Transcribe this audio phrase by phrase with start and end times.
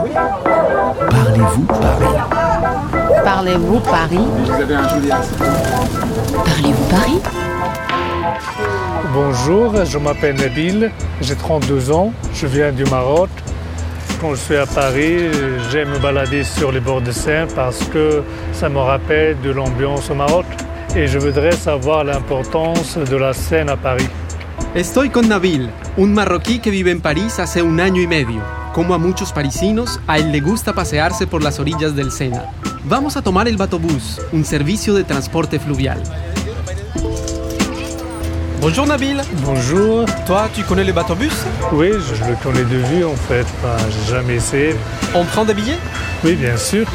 [0.00, 2.06] Parlez-vous Paris?
[3.22, 4.28] Parlez-vous Paris?
[6.32, 7.20] Parlez-vous Paris?
[9.12, 10.90] Bonjour, je m'appelle Nabil,
[11.20, 13.28] j'ai 32 ans, je viens du Maroc.
[14.22, 15.28] Quand je suis à Paris,
[15.70, 18.22] j'aime me balader sur les bords de Seine parce que
[18.52, 20.46] ça me rappelle de l'ambiance au Maroc.
[20.96, 24.08] Et je voudrais savoir l'importance de la Seine à Paris.
[24.74, 28.59] Estoy con Nabil, un marroquí que vive en París hace un año y medio.
[28.72, 32.44] Como a muchos parisinos, a él le gusta pasearse por las orillas del Sena.
[32.84, 36.00] Vamos a tomar el Batobús, un servicio de transporte fluvial.
[38.60, 39.20] Bonjour Nabil.
[39.44, 40.04] Bonjour.
[40.24, 41.32] Toi, tu connais le bateau-bus
[41.72, 43.46] Oui, je le connais de vue en fait.
[43.58, 44.76] Enfin, j'ai jamais essayé.
[45.14, 45.78] On prend des billets?
[46.22, 46.86] Oui, bien sûr.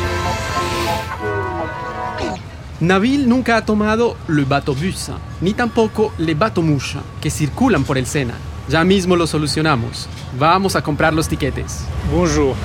[2.80, 5.12] Nabil nunca ha tomado le bateau-bus,
[5.42, 8.36] ni tampoco le bateau-mouche, que circulan por el Sena.
[8.70, 10.08] Ya mismo lo solucionamos.
[10.38, 11.86] Vamos a comprar los tiquetes.
[12.12, 12.56] Bonjour.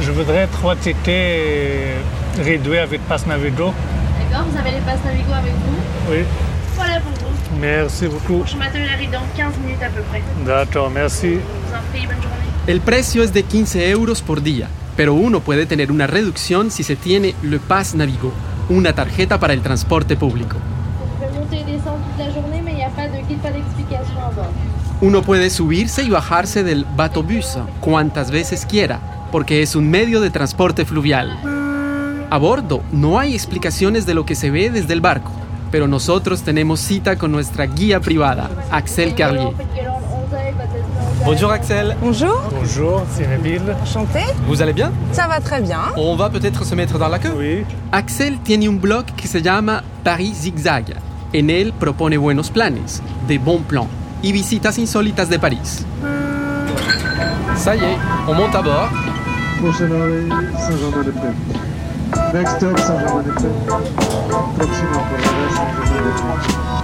[0.00, 1.96] Je voudrais trois tickets
[2.44, 3.72] réduits avec passe Navigo.
[4.30, 6.24] D'accord, vous avez les passes Navigo avec vous Oui,
[6.76, 7.56] Voilà pour vous.
[7.60, 8.44] merci beaucoup.
[8.46, 10.22] Je m'attellerai dans 15 minutes à peu près.
[10.46, 11.34] D'accord, merci.
[11.36, 12.28] Vous en prie, bonne journée.
[12.66, 16.82] El precio es de 15 euros por día, pero uno puede tener una reducción si
[16.82, 18.32] se tiene Le Pass Navigo,
[18.68, 20.56] una tarjeta para el transporte público.
[21.00, 23.38] Vous pouvez monter et descendre toute la journée, mais il n'y a pas de guide,
[23.40, 24.52] pas d'explication à bord.
[25.02, 29.00] Uno puede subirse y bajarse del batobús cuantas veces quiera,
[29.32, 31.36] porque es un medio de transporte fluvial.
[32.30, 35.32] A bordo no hay explicaciones de lo que se ve desde el barco,
[35.72, 39.48] pero nosotros tenemos cita con nuestra guía privada, Axel Carlier.
[39.48, 41.24] En fait, Guérande, 11 heures, il va descendre.
[41.24, 43.60] Bonjour Axel, Bonjour, Bonjour, c'est Nabil.
[43.82, 44.20] enchanté.
[44.46, 45.80] vous allez bien Ça va très bien.
[45.96, 47.34] On va peut-être se mettre dans la queue.
[47.36, 50.94] Oui, Axel tiene un blog que se llama Paris Zigzag.
[51.34, 53.88] En él propone buenos planes, de bon plan,
[54.22, 55.84] y visitas insólitas de París.
[57.56, 58.90] Ça y est, on monte à bord.
[59.60, 60.26] Prochaine arrêt,
[60.58, 62.34] Saint-Germain-des-Prés.
[62.34, 63.48] Next stop, Saint-Germain-des-Prés.
[64.56, 66.81] Próxima parada, Saint-Germain-des-Prés.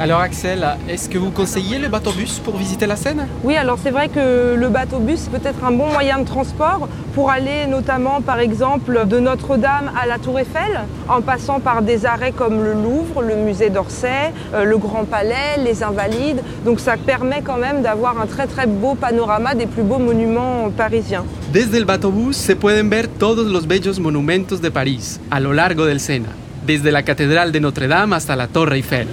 [0.00, 3.26] Alors Axel, est-ce que vous conseillez le bateau-bus pour visiter la Seine?
[3.42, 7.30] Oui, alors c'est vrai que le bateau-bus peut être un bon moyen de transport pour
[7.32, 12.30] aller notamment par exemple de Notre-Dame à la Tour Eiffel, en passant par des arrêts
[12.30, 16.42] comme le Louvre, le musée d'Orsay, euh, le Grand Palais, les Invalides.
[16.64, 20.70] Donc ça permet quand même d'avoir un très très beau panorama des plus beaux monuments
[20.76, 21.24] parisiens.
[21.52, 25.86] Desde el bateau-bus se pueden ver todos los bellos monumentos de París a lo largo
[25.86, 26.28] del Sena,
[26.64, 29.08] desde la Catedral de Notre-Dame hasta la Torre Eiffel.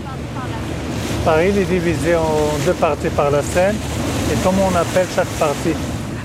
[1.25, 3.75] Paris est divisé en deux parties par la Seine.
[4.31, 5.73] Et comment on appelle chaque partie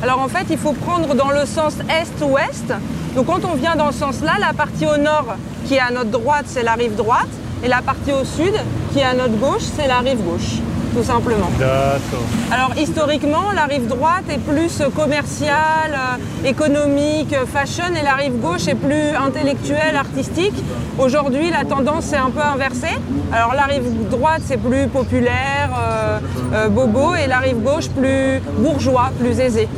[0.02, 2.74] Alors en fait, il faut prendre dans le sens est-ouest.
[3.14, 6.10] Donc quand on vient dans ce sens-là, la partie au nord qui est à notre
[6.10, 7.30] droite, c'est la rive droite.
[7.64, 8.52] Et la partie au sud
[8.92, 10.60] qui est à notre gauche, c'est la rive gauche,
[10.94, 11.50] tout simplement.
[11.58, 12.26] D'accord.
[12.50, 18.40] Alors historiquement, la rive droite est plus commerciale, euh, économique, euh, fashion, et la rive
[18.40, 20.54] gauche est plus intellectuelle, artistique.
[20.98, 22.98] Aujourd'hui, la tendance est un peu inversée.
[23.32, 26.18] Alors la rive droite, c'est plus populaire, euh,
[26.54, 29.68] euh, bobo, et la rive gauche, plus bourgeois, plus aisé.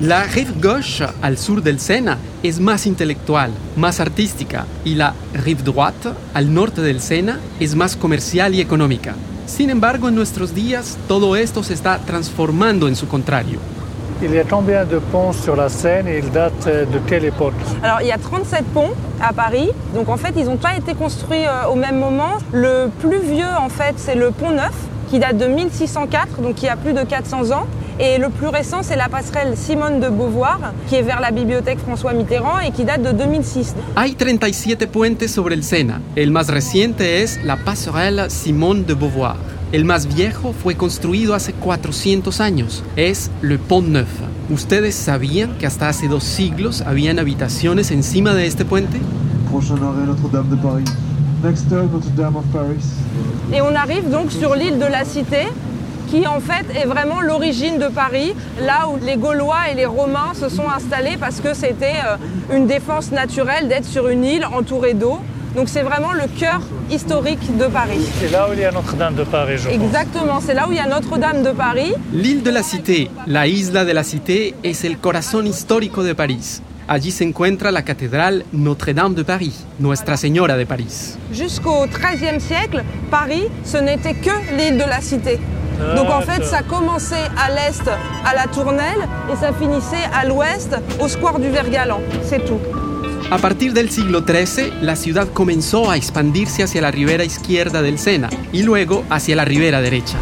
[0.00, 5.62] La rive gauche, al sur del Sena, es más intelectual, más artística, y la rive
[5.64, 9.14] droite, al norte del Sena, es más comercial y económica.
[9.48, 13.58] Sin embargo, en nuestros días, todo esto se está transformando en su contrario.
[14.20, 17.24] Il y a combien de ponts sur la Seine et ils datent euh, de quelle
[17.24, 17.54] époque?
[17.82, 18.90] Alors il y a 37 ponts
[19.22, 22.36] à Paris, donc en fait ils n'ont pas été construits euh, au même moment.
[22.52, 24.74] Le plus vieux en fait c'est le pont Neuf
[25.08, 27.66] qui date de 1604, donc qui a plus de 400 ans.
[28.00, 31.80] Et le plus récent c'est la passerelle Simone de Beauvoir qui est vers la bibliothèque
[31.80, 33.74] François Mitterrand et qui date de 2006.
[33.96, 36.00] Hay 37 puentes sobre el Sena.
[36.14, 39.36] El más reciente es la passerelle Simone de Beauvoir.
[39.72, 42.84] El más viejo fue construido hace 400 años.
[42.94, 44.08] Es le Pont Neuf.
[44.48, 48.98] ¿Ustedes sabían que hasta hace dos siglos habían habitaciones encima de este puente?
[49.50, 50.84] Prochain arrêt, Notre-Dame de Paris.
[51.42, 52.84] Next Notre-Dame of Paris.
[53.52, 55.48] Et on arrive donc sur l'île de la Cité
[56.10, 60.32] qui en fait est vraiment l'origine de Paris, là où les Gaulois et les Romains
[60.34, 64.94] se sont installés parce que c'était euh, une défense naturelle d'être sur une île entourée
[64.94, 65.18] d'eau.
[65.54, 66.60] Donc c'est vraiment le cœur
[66.90, 68.06] historique de Paris.
[68.20, 69.68] C'est là où il y a Notre-Dame de Paris, je.
[69.68, 71.94] Exactement, c'est là où il y a Notre-Dame de Paris.
[72.12, 76.62] L'île de la Cité, la isla de la Cité, es el corazón histórico de París.
[76.86, 81.18] Allí se encuentra la catedral Notre-Dame de Paris, Nuestra Señora de París.
[81.32, 85.38] Jusqu'au XIIIe siècle, Paris, ce n'était que l'île de la Cité.
[85.96, 87.88] Donc en fait, ça commençait à l'est
[88.24, 92.00] à la Tournelle et ça finissait à l'ouest au square du Vergalan.
[92.22, 92.60] C'est tout.
[93.30, 97.98] A partir del siglo XIII, la ciudad comenzó a expandirse hacia la ribera izquierda del
[97.98, 100.16] Sena y luego hacia la ribera derecha.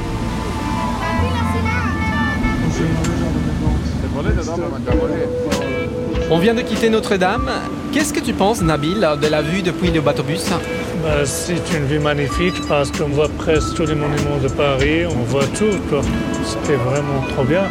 [6.29, 7.49] On vient de quitter Notre-Dame.
[7.93, 10.51] Qu'est-ce que tu penses, Nabil, de la vue depuis le bateau-bus?
[11.07, 15.23] Bah, c'est une vue magnifique parce qu'on voit presque tous les monuments de Paris, on
[15.31, 15.79] voit tout.
[16.45, 17.63] C'était vraiment trop bien.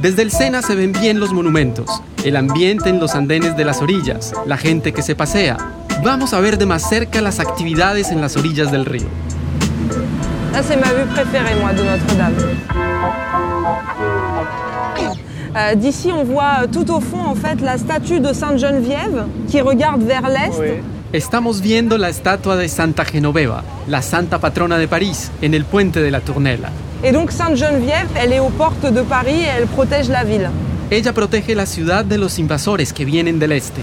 [0.00, 3.82] Desde el Sena se ven bien los monumentos, el ambiente en los andenes de las
[3.82, 5.58] orillas, la gente que se pasea.
[6.02, 9.08] Vamos a ver de más cerca las actividades en las orillas del río.
[10.54, 12.36] Là, c'est ma vue préférée, moi, de Notre-Dame.
[15.56, 19.60] Euh, D'ici, on voit euh, tout au fond, en fait, la statue de Sainte-Geneviève qui
[19.60, 20.58] regarde vers l'est.
[20.58, 20.80] Oui.
[21.10, 26.02] Estamos viendo la estatua de Santa Genoveva, la santa patrona de París, en el puente
[26.02, 26.70] de la Turnella.
[27.02, 30.50] Et donc, Sainte-Geneviève, elle est aux portes de Paris et elle protège la ville.
[30.90, 33.80] Ella protege la ciudad de los invasores que vienen del este.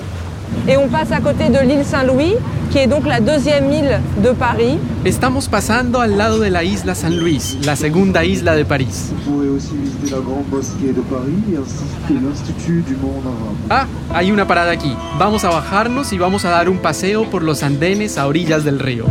[0.68, 2.36] Et on passe à côté de l'île Saint-Louis,
[2.71, 4.77] qui est donc la deuxième île de Paris.
[5.06, 9.12] Estamos pasando al lado de la isla San Luis, la segunda isla de París.
[9.12, 13.56] Vous pourrez aussi visiter la grande mosquée de Paris ainsi que l'Institut du monde arabe.
[13.69, 14.95] Ah, hay una parada aquí.
[15.19, 18.80] Vamos a bajarnos y vamos a dar un paseo por los andenes a orillas del
[18.80, 19.06] río.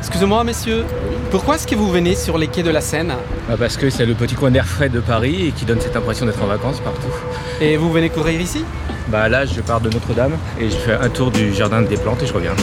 [0.00, 0.84] Excusez-moi, messieurs.
[1.30, 3.14] Pourquoi est-ce que vous venez sur les quais de la Seine
[3.48, 5.94] Bah, Parce que c'est le petit coin d'air frais de Paris et qui donne cette
[5.94, 7.06] impression d'être en vacances partout.
[7.60, 8.64] Et vous venez courir ici
[9.06, 12.20] Bah là, je pars de Notre-Dame et je fais un tour du jardin des plantes
[12.24, 12.54] et je reviens.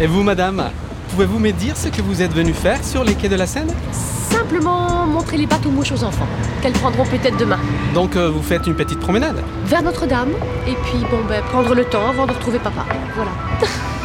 [0.00, 0.70] Et vous, madame
[1.10, 3.68] Pouvez-vous me dire ce que vous êtes venu faire sur les quais de la Seine
[3.92, 6.28] Simplement montrer les bateaux mouches aux enfants,
[6.62, 7.58] qu'elles prendront peut-être demain.
[7.94, 10.30] Donc euh, vous faites une petite promenade Vers Notre-Dame,
[10.66, 12.86] et puis bon, ben, prendre le temps avant de retrouver papa.
[13.14, 13.30] Voilà.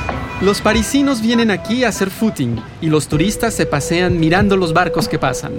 [0.44, 5.08] Los parisinos vienen aquí a hacer footing y los turistas se pasean mirando los barcos
[5.08, 5.54] que pasan.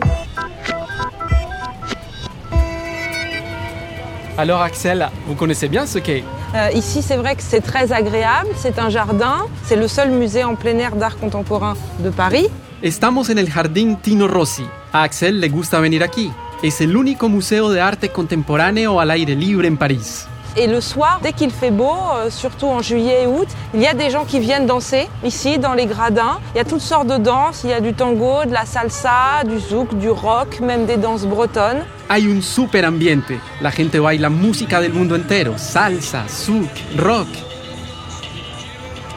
[4.36, 6.22] Alors Axel, vous connaissez bien ce quai
[6.54, 8.50] Euh, ici, c'est vrai que c'est très agréable.
[8.56, 9.46] C'est un jardin.
[9.64, 12.46] C'est le seul musée en plein air d'art contemporain de Paris.
[12.80, 14.64] Estamos en el Jardín Tino Rossi.
[14.92, 16.30] A Axel le gusta venir aquí.
[16.62, 20.28] Es el único museo de arte contemporáneo al aire libre en París.
[20.56, 23.88] Et le soir, dès qu'il fait beau, euh, surtout en juillet et août, il y
[23.88, 26.38] a des gens qui viennent danser ici dans les gradins.
[26.54, 27.62] Il y a toutes sortes de danses.
[27.64, 31.26] Il y a du tango, de la salsa, du zouk, du rock, même des danses
[31.26, 31.84] bretonnes.
[32.08, 33.32] Hay un super ambiente.
[33.60, 35.54] La gente baila música del mundo entero.
[35.56, 37.26] Salsa, zouk, rock.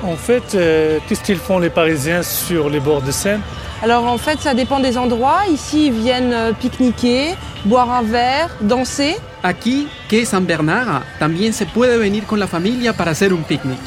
[0.04, 3.42] En fait, euh, qu'est-ce qu'ils font les Parisiens sur les bords de Seine
[3.84, 5.42] Alors en fait, ça dépend des endroits.
[5.52, 7.36] Ici, ils viennent euh, pique-niquer,
[7.66, 9.18] boire un verre, danser.
[9.44, 13.80] Aquí, que San Bernard, también se puede venir con la familia para hacer un picnic.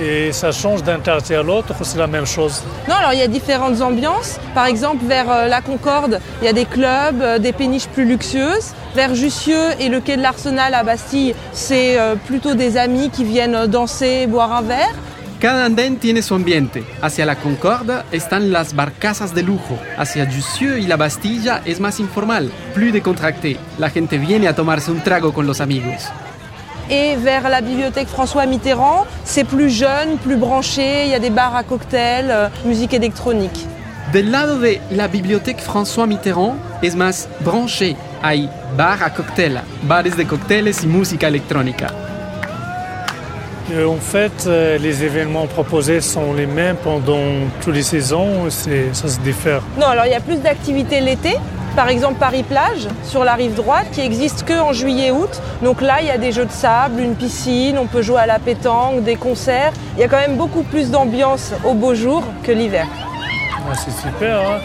[0.00, 2.62] Et ça change d'un quartier à l'autre, c'est la même chose?
[2.88, 4.38] Non, alors il y a différentes ambiances.
[4.54, 8.06] Par exemple, vers euh, la Concorde, il y a des clubs, euh, des péniches plus
[8.06, 8.72] luxueuses.
[8.94, 13.24] Vers Jussieu et le quai de l'Arsenal à Bastille, c'est euh, plutôt des amis qui
[13.24, 14.94] viennent danser, boire un verre.
[15.42, 16.84] Cada andén tiene su ambiente.
[17.00, 19.76] Hacia la Concorde están las barcazas de lujo.
[19.98, 23.56] Hacia Jussieu y la Bastilla es más informal, plus décontracté.
[23.76, 26.04] La gente viene a tomarse un trago con los amigos.
[26.88, 31.06] Et vers la bibliothèque François Mitterrand, c'est plus jeune, plus branché.
[31.06, 33.66] Il y a des bars à cocktails, euh, musique électronique.
[34.12, 37.96] Del lado de la Bibliothèque François Mitterrand es más branché.
[38.22, 42.11] Hay bar a cóctel, bares de cócteles y música electrónica.
[43.70, 47.20] Euh, en fait, euh, les événements proposés sont les mêmes pendant
[47.62, 49.62] toutes les saisons, c'est- ça se diffère.
[49.80, 51.36] Non, alors il y a plus d'activités l'été.
[51.76, 55.40] Par exemple, Paris-Plage, sur la rive droite, qui existe que en juillet-août.
[55.62, 58.26] Donc là, il y a des jeux de sable, une piscine, on peut jouer à
[58.26, 59.72] la pétanque, des concerts.
[59.96, 62.86] Il y a quand même beaucoup plus d'ambiance au beau jour que l'hiver.
[63.70, 64.58] Ah, c'est super, hein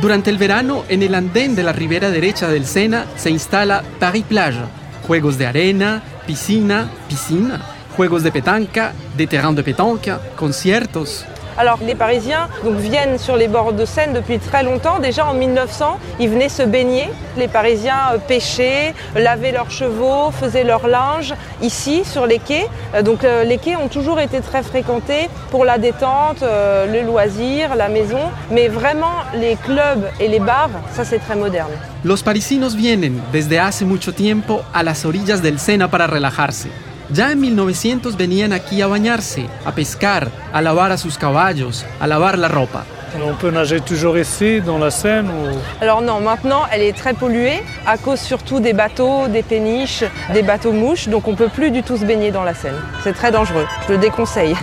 [0.00, 4.24] Durante el verano, en el andén de la ribera derecha del Sena se instala Paris
[4.28, 4.58] Plage.
[5.06, 7.60] Juegos de arena, piscina, piscina,
[7.96, 11.24] juegos de petanca, de terrain de pétanque, conciertos.
[11.60, 14.98] Alors les Parisiens donc, viennent sur les bords de Seine depuis très longtemps.
[14.98, 17.10] Déjà en 1900, ils venaient se baigner.
[17.36, 22.66] Les Parisiens euh, pêchaient, lavaient leurs chevaux, faisaient leur linge ici sur les quais.
[22.94, 27.74] Euh, Donc euh, les quais ont toujours été très fréquentés pour la détente, le loisir,
[27.74, 28.30] la maison.
[28.50, 31.72] Mais vraiment les clubs et les bars, ça c'est très moderne.
[32.04, 36.70] Los parisinos vienen desde hace mucho tiempo a las orillas del Sena para relajarse.
[37.12, 42.06] Ya en 1900 venían aquí a bañarse, a pescar, a lavar a sus caballos, a
[42.06, 42.84] lavar la ropa.
[43.26, 45.58] On peut nager toujours ici, dans la Seine ou...
[45.80, 50.42] Alors non, maintenant elle est très polluée à cause surtout des bateaux, des péniches, des
[50.42, 51.08] bateaux mouches.
[51.08, 52.76] Donc on peut plus du tout se baigner dans la Seine.
[53.02, 53.66] C'est très dangereux.
[53.88, 54.54] Je le déconseille.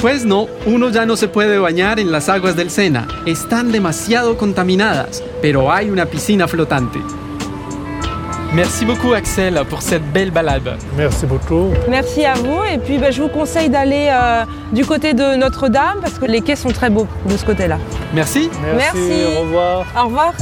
[0.00, 3.06] Pues no, uno ya no se puede bañar en las aguas del Sena.
[3.24, 6.98] Están demasiado contaminadas, pero hay una piscina flotante.
[8.54, 10.76] Merci beaucoup Axel pour cette belle balade.
[10.96, 11.70] Merci beaucoup.
[11.88, 15.98] Merci à vous et puis ben, je vous conseille d'aller euh, du côté de Notre-Dame
[16.02, 17.78] parce que les quais sont très beaux de ce côté-là.
[18.12, 18.50] Merci.
[18.62, 18.98] Merci.
[18.98, 19.36] Merci.
[19.36, 19.86] Au revoir.
[19.96, 20.34] Au revoir.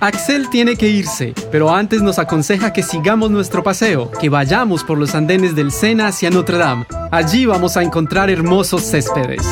[0.00, 4.98] Axel tiene que irse, pero antes nos aconseja que sigamos nuestro paseo, que vayamos por
[4.98, 6.84] los andenes del Sena hacia Notre Dame.
[7.10, 9.42] Allí vamos a encontrar hermosos céspedes.